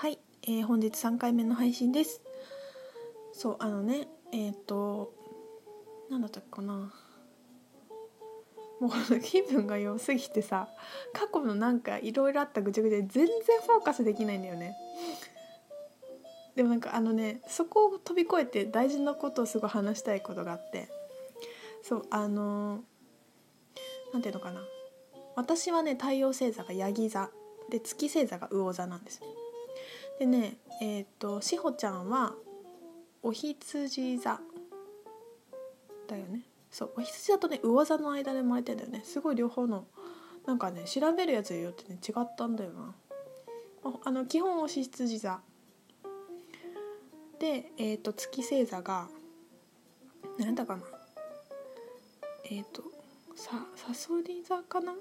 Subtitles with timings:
[0.00, 2.22] はい、えー本日3回目の配信です。
[3.34, 5.12] そうあのねえっ、と
[6.10, 6.90] 何だったっけかな。
[8.80, 10.70] もう気分が良すぎてさ
[11.12, 13.30] 過去のなんかいろいろあったぐちゃぐちゃで全然
[13.66, 14.74] フォーカスできないんだよね。
[16.56, 20.88] でもなんかあのねそこを飛び越えて大事なことをすごい話したいことがあって。
[21.82, 22.84] そうあの
[24.14, 24.62] なんていうのかな。
[25.36, 27.28] 私はね太陽星座がヤギ座。
[27.68, 29.26] で月星座が魚座なんですね
[30.20, 32.34] でねえっ、としほちゃんは
[33.22, 34.38] お羊座
[36.06, 36.42] だよね。
[36.70, 39.00] そうお羊座とね魚座の間で生まれてんだよね。
[39.02, 39.86] すごい両方の
[40.46, 42.94] なんかね調べるやつによってね違ったんだよな。
[43.82, 45.40] ああの基本お羊座。
[47.38, 49.08] でえっ、と月星座が
[50.38, 50.82] なんだかな。
[52.50, 52.82] えっ、と
[53.34, 54.92] ささそり座かな？
[54.92, 54.98] 違う。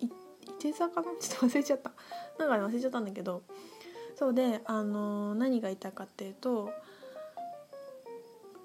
[0.00, 0.10] いい
[0.58, 1.08] て座かな？
[1.20, 1.92] ちょっと忘れちゃった。
[2.38, 3.42] なんか忘れちゃったんだけど
[4.16, 6.72] そうであの何が言いたいかっていうと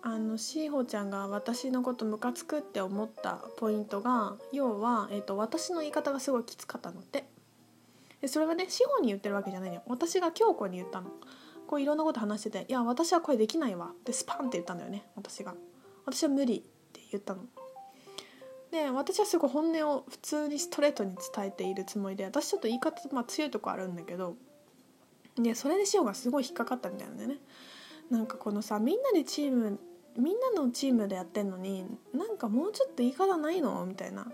[0.02, 7.26] あのしほちゃんが私のことムカつくって思ったポイントが要は、えー、と私の言い方がすごいきつかったのって。
[8.22, 9.82] でそれはねしほに言ってるわけじゃないのよ。
[9.86, 11.12] 私が京子に言ったの。
[11.68, 15.54] こういろんなこと話してて「いや私はこれできないわ」ってスパンって言ったんだよね私が。
[16.06, 16.62] 私は無理っ
[16.94, 17.42] て言ったの。
[18.72, 24.36] で私はすごい本音を普通にストレートに伝えているつもりで私ちょっと言い方、まあ、強いとこあるんだけど
[25.38, 27.38] でそれでしおがすごい引っかかったみたいなんだよね。
[28.10, 29.80] なんかこのさみんなでチーム
[30.18, 33.86] みんなのチームでやってんのになんかもうちょっと言い方ないの？
[33.86, 34.26] みたいな。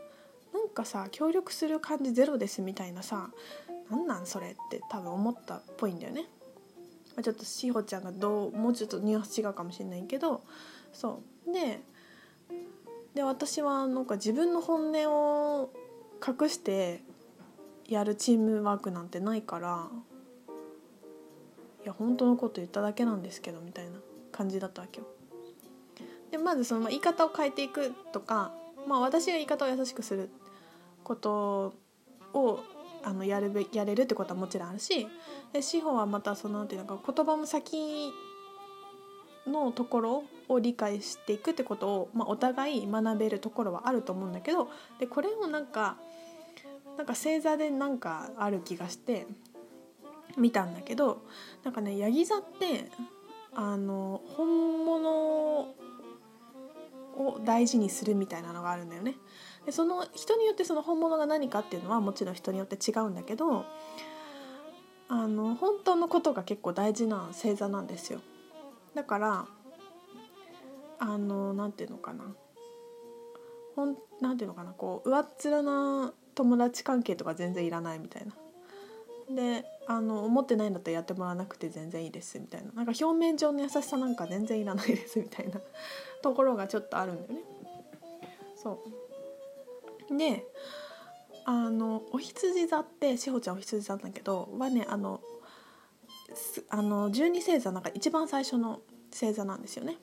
[0.54, 2.62] なんかさ協力する感じゼロです？
[2.62, 3.32] みたいなさ
[3.90, 6.26] なんなんそれって多分思ったっぽいんだよね。
[7.16, 10.42] まあちょっとしほちゃんがどうもうちょっとニュアンス違うかもしれないけど
[10.94, 11.52] そう。
[11.52, 11.82] で
[13.16, 15.70] で私はなんか自分の本音を
[16.26, 17.02] 隠して
[17.88, 19.88] やるチームワークなんてないから
[21.84, 23.92] いや本当のこと言っただけなんですけどみたいな
[24.32, 25.08] 感じだったわけよ。
[26.32, 28.52] でまずその言い方を変えていくとか、
[28.88, 30.30] まあ、私が言い方を優しくする
[31.04, 31.74] こと
[32.34, 32.64] を
[33.04, 35.08] あのやるべやれるってことはもちろんあるし
[35.52, 38.12] で志保はまたそのなんていうのか言葉の先
[39.48, 45.98] のところを理解していくってことを、まあ、お互い学べるところはあると思うんだけどでこれをなんか
[46.98, 49.26] なんか星座でなんかある気がして
[50.38, 51.24] 見たんだけど
[51.64, 52.90] なんかねヤギ座って
[53.56, 55.60] あの本物
[57.16, 59.16] を大事にするみたいなのがあるんだよね。
[59.66, 63.66] でその人によってその本物が何かっていうのはもちろん人によって違うんだけど
[65.08, 68.20] あの本当のことが結構大事な星座なんですよ。
[68.96, 69.46] だから
[71.00, 72.24] あのなんていうのかな。
[73.76, 74.72] ほんなんていうのかな。
[74.72, 78.34] こう上っ面な友達関係とか全然いらないみたいな。
[79.36, 82.72] であの思ってないんだったらやってもらわなくて全然いいですみたいな。
[82.72, 85.60] なんか表面上の優しさなんか全然いらないですみたいな。
[86.22, 87.42] ところがちょっとあるんだよね。
[88.56, 88.84] そ
[90.10, 90.18] う。
[90.18, 90.46] で
[91.46, 95.20] あのお羊座ってしほちゃんお羊座なんだけどはねあの
[96.70, 99.98] あの十二星座の中で一番最初の星座なんですよね。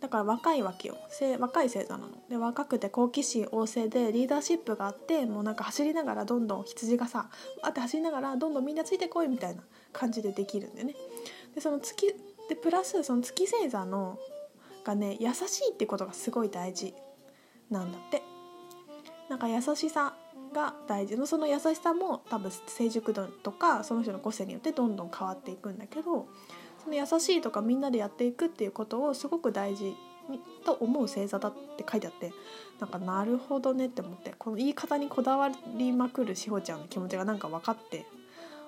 [0.00, 0.96] だから若いわけよ。
[1.38, 2.12] 若い星座なの。
[2.28, 7.30] で若くて好奇心旺盛でリーダーシップがあってもうなんか走りながらどんどん羊がさ
[7.62, 9.62] あって走りながらどんどんみんなついてこいみたいな
[9.92, 10.94] 感じでできるんだよね。
[11.54, 12.14] でその月
[12.48, 14.18] でプラスその月星座の
[14.84, 16.94] がね優しいってことがすごい大事
[17.70, 18.22] なんだって。
[19.28, 20.14] なんか優しさ。
[20.52, 26.26] が大事のその優しさも多分成熟度とかその人の個性によってどんどん変わっていくんだけど
[26.82, 29.84] その優しいとかみんなでやっていくっていうことをすごく大事
[30.28, 32.32] にと思う星座だって書いてあって
[32.80, 38.06] なんかなるほどねって思ってこの言い方にこだわりまくるしほちゃんの気持ちがなんか分かって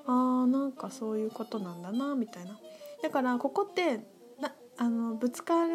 [0.07, 2.59] あーなんかそういうことなんだなみたいな。
[3.03, 3.99] だからここって
[4.41, 5.67] なあのぶつか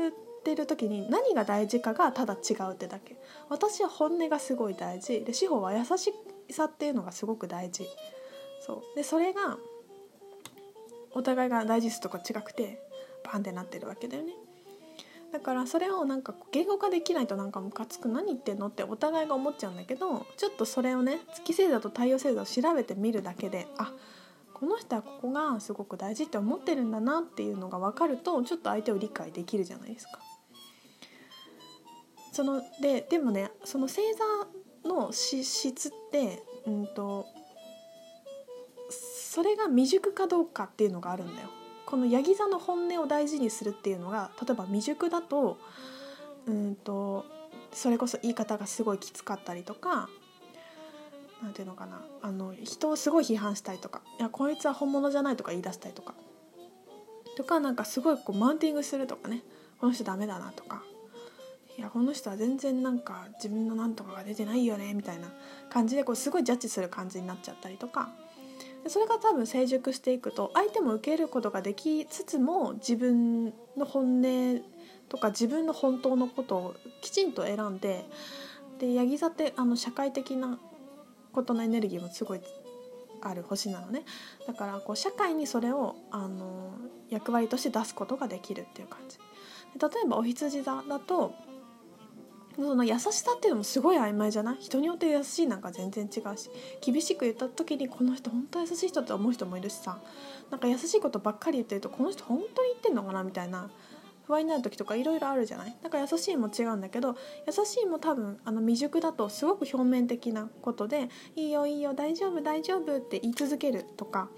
[0.44, 3.16] ってる時に何が大事かがただ違うってだけ。
[3.50, 5.22] 私は本音がすごい大事。
[5.22, 6.14] で志保は優し
[6.52, 7.88] さっていうのがすごく大事。
[8.60, 8.96] そう。
[8.98, 9.58] でそれが
[11.12, 12.80] お互いが大事すとか違くて
[13.24, 14.34] バンってなってるわけだよね。
[15.32, 18.10] だからそれをなんか言語化できないとなんかムカつく。
[18.10, 23.94] 何言ってんのってお互いが思っちゃうんだけどちょっとそれをね月星座と太陽星座を調べてみるだけであ
[24.54, 30.20] この人はここがすごく大事って思ってるんだなっていうのが分かるとちょっと相手を理解できるじゃないですか。
[32.34, 34.02] そのででもねその星
[34.84, 37.28] 座の資質って、うんと、
[38.90, 41.50] それが未熟かどうかっていうのがあるんだよ。
[41.86, 45.60] このヤギ座の本音を大事にするっていうのが例えば未熟だと,、
[46.48, 47.24] うんと
[47.72, 50.10] それこそ言い方がすごいきつかったりとか
[51.44, 56.16] なんていうのかなあの人をすごい批判したりとか「いやこいつは本物じゃない」とか言い出したりとか
[57.38, 59.44] とかなんかすごいこうマウンティングするとかね
[59.80, 60.84] この人ダメだなとか
[61.78, 65.28] いやこの人は全然なんか自分のなんとかが出てないよねみたいな
[65.70, 68.10] 感じでこうすごいジャッジする感じになっちゃったりとか。
[68.88, 74.62] それが多分成熟していくと相手も受けることができつつも自分の本音
[75.08, 78.06] とか自分の本当のことをきちんと選んで
[78.80, 80.60] でヤギ座ってあの社会的な
[81.32, 82.42] ことのエネルギーもすごい
[83.22, 84.04] ある星なのね。
[84.46, 86.74] だからこう社会にそれをあの
[87.10, 89.18] 役割として出すことができるっていう感じ。
[89.80, 91.34] 例えばお羊座だと
[92.56, 94.58] その優しさっていうのもすごい曖昧じゃない？
[94.60, 96.50] 人によって優しいなんか全然違うし
[96.82, 99.98] 厳しく言った時にこの人本当優しい人って思う人もいるしさ。
[100.52, 103.72] なんか優しいことばっかり言ってるとこの人本当に言ってんのかなみたいな
[104.28, 105.76] 不安になる時とかいろいろあるじゃない？
[105.82, 107.16] だか優しいも違うんだけど
[107.48, 114.30] 優しいも多分あの未熟だとすごく表面的なことで「いいよいいよ大丈夫大丈夫」って言い続けるとか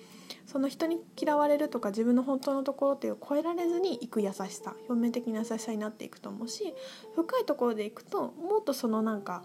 [0.45, 6.73] その人に嫌われるとか自分の本当のところっていう超えられずにいく優しさ表面的な優しさになっていくと思うし
[7.15, 9.43] 深いところでいくともっとそのなんか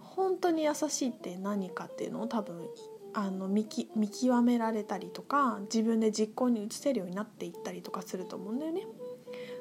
[0.00, 2.66] 本当に優しいって何かっていうのを多分
[3.14, 8.86] あの見き見極められたりとか自分で実行に移せるようになっていったりとかすると思うんだよね。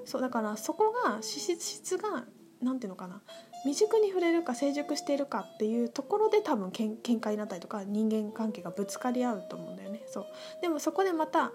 [0.06, 2.24] そうだからそこが資質が
[2.62, 3.22] 何ていうのかな
[3.68, 10.04] 未熟に触れるか成熟しているかっていうところで多分けん喧嘩になったりとか人間関係がぶつかり合うと思うんだよね。
[10.08, 10.26] そう。
[10.62, 11.52] でもそこでまた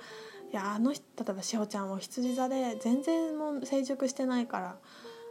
[0.53, 4.76] いやあの人例えばしほちゃんは羊座で全然もう成熟してないから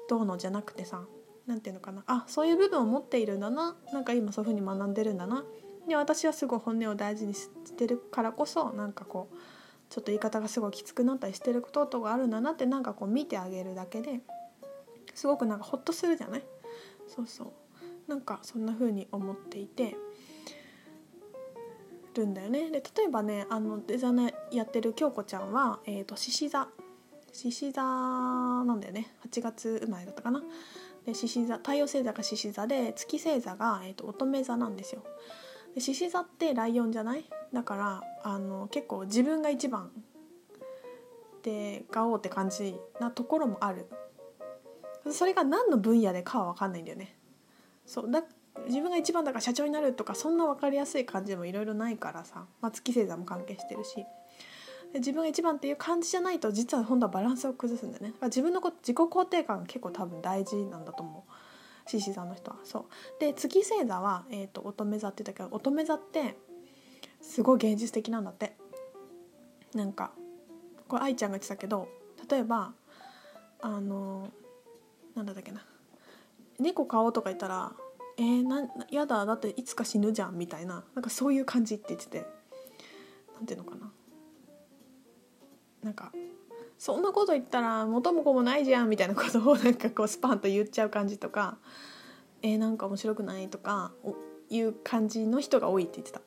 [0.10, 1.04] どうのじゃなくてさ
[1.46, 2.04] 何ていうのかな。
[2.08, 3.76] あそういう部分を持っているんだな。
[3.94, 5.46] なんか今そういうふうに学んでるんだな。
[5.88, 9.36] で私はすごい本音を大事にしてるからこそなんかこう
[9.90, 14.22] ちょっと言い方がすごいきつくなったりしてることとかあるんだなってなんかこう見てあげるだけで
[15.14, 16.44] すごくなんかホッとするじゃない？
[17.14, 17.52] そうそう。
[18.08, 19.96] なんかそんな風に思っていて
[22.14, 22.70] るんだよね。
[22.72, 26.68] で例えばねあのデザイやってる京子ちゃんはえ、ー、と獅子座。
[27.34, 29.16] 獅子座なんだよね。
[29.26, 30.42] 8月生まれだったかな。
[31.06, 35.04] で獅子座太陽星座が獅子座で月星座が、えーと、乙女座なんですよ。
[35.78, 37.26] 獅子座ってライオンじゃない？
[37.54, 39.92] だからあの結構自分が一番
[41.44, 43.88] でガオーって感じなところもある。
[45.10, 47.16] それが何の分野でかは分かんないんだよね。
[47.86, 48.24] そうだ
[48.68, 54.06] 自分が一番だから社長になるとかそんな分かりやすい感じでもいろいろないからさ、まあ、月星座も関係してるし。
[54.94, 58.10] 自分が一番っていう感じじゃないと実は本当はバランスを崩すんだよね。
[58.10, 61.90] だから自分のこと自己肯定感が結構多分大事なんだと思う。
[61.90, 62.58] 獅子座の人は。
[62.66, 62.86] そう。
[63.20, 66.36] で月星座は、えーと、乙女座って言ったけど乙女座って
[67.22, 68.58] すごい現実的なんだって。
[69.74, 70.12] なんか
[70.90, 71.88] これ愛ちゃんが言ってたけど
[72.30, 72.74] 例えば
[73.62, 74.30] あの
[75.16, 75.64] なんだっけな
[76.60, 77.74] 猫飼おうとか言ったら
[78.18, 82.26] 「えー、なやだだっていつか死ぬじゃん」みたいななんかそういう感じって言ってて
[83.36, 83.92] なんていうのかな
[85.84, 86.12] なんか
[86.78, 91.58] そんなこと言ったら元も子もないじゃんみたいなことを なんかこうスパンと言っちゃう感じとか
[92.42, 93.92] 「えー、なんか面白くない?」とか
[94.50, 96.22] いう感じの人が多いって言ってた。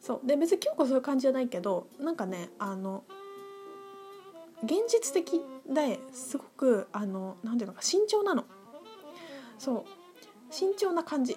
[0.00, 3.02] そうで別に今日こそういう感じじゃないけどなんかねあの
[4.62, 8.44] 現実的ですごくあのなんていうのか慎重なの。
[9.58, 9.84] そう。
[10.50, 11.36] 慎重な感じ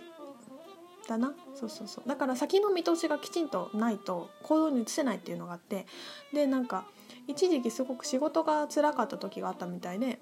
[1.07, 1.33] だな。
[1.56, 2.07] そうそうそう。
[2.07, 5.85] だから先の見通しがきちんとないと行動に移せないっていうのがあって。
[6.33, 6.85] でなんか
[7.28, 10.19] 一時期すごく仕事が辛かった時があったみたいで。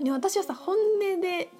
[0.00, 1.50] で私はさ本音で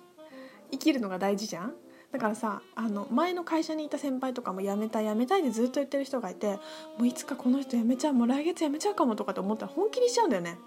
[0.71, 1.75] 生きるのが大事じゃん。
[2.13, 6.59] だからさあの前の会社にいた先輩とかも辞めたい辞めたいってずっと言ってる人がいて
[6.99, 10.59] もういつかこの人辞めちゃうもう来月辞めちゃうかもとかって思ったら本気にしちゃうんだよね。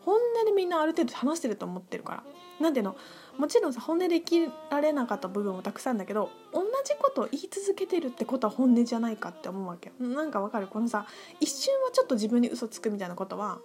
[0.00, 2.22] 本音でみんなある程度話してると思ってるから。
[2.60, 2.96] なんていうの
[3.36, 9.92] もちろんさ本音で生きられなかった部分もたくさんだけど同じことを言い続けてるってことは本音じゃないかって思うわけ。
[10.00, 10.66] なんかわかる？
[10.66, 11.06] このさ
[11.40, 13.58] 一瞬はちょっと自分に嘘つくみたいなことは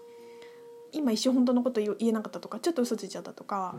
[0.91, 3.75] 今一瞬本当のこと言えなかったとかちょっと嘘ついちゃったとか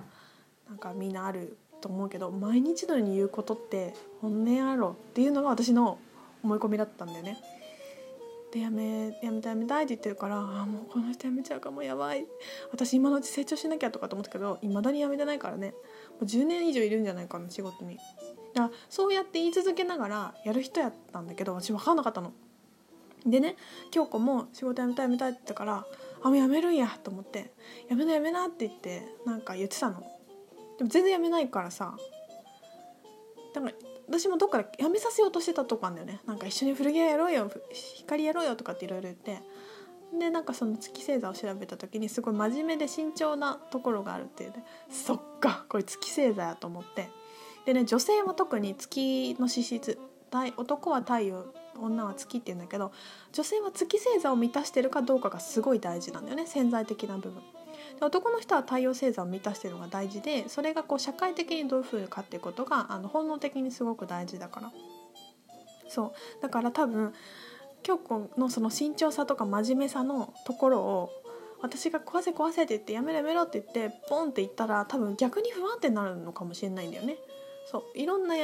[0.68, 4.96] なんかみんなあると思うけど毎日のように言うことって本音やろ？
[5.10, 5.98] っていうのが私の
[6.42, 7.36] 思い込みだったんだよね。
[8.50, 12.24] でやめやめたやめたいって言ってるからあもうこの人やめちゃうかもやばい。
[12.72, 15.72] 私今のうち成長しなきゃとかと思ったけどいまだにやめてないからね。
[15.72, 17.98] もう10年以上いるんじゃないかな仕事に。
[18.54, 22.32] だそうやって言い続けながらやる人やったんだけど私分かんなかったの。
[23.26, 23.56] でね
[23.90, 25.86] 京子も仕事辞めたい辞めたいって言ったから
[26.22, 27.52] あもう辞めるんやと思って
[27.90, 30.13] 「辞めな辞めな」って言ってなんか言ってたの。
[30.78, 31.96] でも全然辞めないからさ。
[33.54, 33.74] だから
[34.06, 36.20] 私もどっかでやめさせようとしてたとこあんだよね。
[36.26, 39.40] なんか一緒に古着屋やろうよ光やろうよとかっていろいろ言って。
[40.18, 47.08] でなんかその月星座を調べた時にすごい真面目で慎重なところがあるっていうでそっかこれ月星座やと思って。
[47.64, 49.98] でね女性は特に月の資質
[50.56, 51.46] 男は太陽
[51.80, 52.92] 女は月って言うんだけど
[53.32, 56.46] 女性は月星座を満たしてるかどうかがすごい大事なんだよね。
[56.46, 57.42] 潜在的な部分。
[57.98, 64.72] で男の人は太陽星座を満たしてるのが大事でそれがこう社会的にどういうふうかっていうことがあの本能的にすごく大事だから。
[65.88, 66.42] そう。
[66.42, 67.12] だから多分
[67.82, 71.10] 京子のその慎重さとか真面目さのところを
[71.60, 77.16] 私が壊せ壊せって言ってやめろやめろって言ってポンって言ったら多分逆に不安定になるのかもしれないんだよね。
[77.66, 77.98] そう。
[77.98, 78.34] いろんな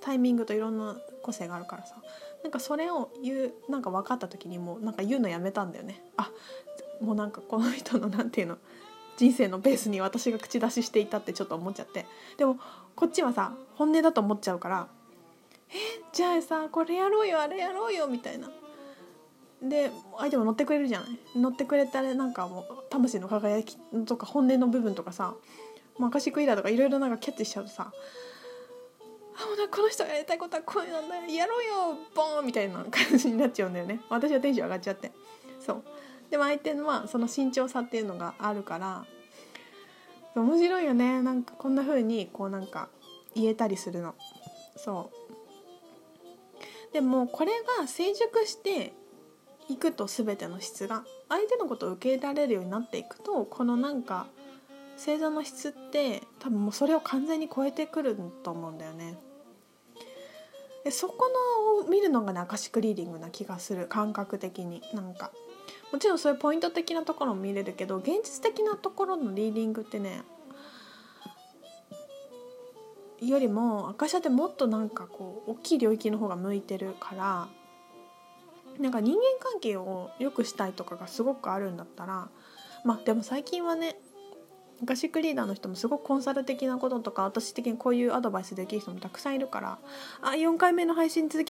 [0.00, 1.96] タイミングといろんな個性があるからさ。
[2.42, 6.02] なんかそれを言うなんか分かった時にもなんか言うのやめたんだよね。
[6.16, 6.30] あ
[7.04, 8.58] もうなんかこの人の何て言うの
[9.16, 12.06] 人生のベースに私が口出ししていたってちょっと思っちゃって。
[12.36, 12.58] でも
[12.96, 14.88] こっちはさ本音だと思っちゃうから
[15.70, 15.74] 「え
[16.12, 18.50] じゃあさこれやろうよあれやろうよ」みたいな。
[19.62, 21.08] で相手も乗ってくれるじゃない。
[21.36, 25.34] 乗ってくれたらなんかもう魂の輝きとか本音の部分とかさ
[25.98, 27.92] マカシクイラーとかいろいろなんかキャッチしちゃうとさ
[29.36, 34.00] あもうこの人がやりたいことはこういうなんだやろうよボーンみたいな感じになっちゃうんだよね。
[34.10, 35.12] 私はテンション上がっちゃって。
[35.60, 35.84] そう。
[36.34, 39.04] でも相手のはその慎重さっていうのがあるから
[40.34, 41.22] 面白いよね。
[41.22, 42.88] なんかこんな風にこうなんか
[43.36, 44.16] 言えたりするの。
[44.74, 45.12] そ
[46.90, 46.92] う。
[46.92, 48.94] でもこれが成熟して
[49.68, 54.26] いくと全ての質が相手のことを受け入れられるようになっていくとこのなんか
[54.96, 59.16] 星座の質って多分もうそれを完全に超えてくると思うんだよね。
[60.82, 61.30] でそこ
[61.78, 63.86] のを見るのがねアカシックリーディングな気がする。
[63.86, 64.82] 感覚的に。
[64.94, 65.30] なんか。
[65.94, 70.22] もちろんそういうポイント的なところも見れるけど現実的なところのリーディングってね
[73.22, 77.48] よりもアカシャってもっとなんかこう大きい領域の方が向いてるから
[78.80, 82.28] なんか人間関係を良くしたいとかがすごくあるんだったら
[82.84, 83.94] まあでも最近はね
[84.84, 89.78] ガシックリーダーの人もすごくコンサル的なこととか私的にこういうアドバイスできる人もたくさんいるから
[90.22, 91.42] あ4回目の配信続き